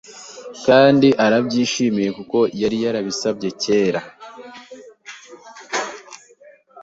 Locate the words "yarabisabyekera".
2.83-4.01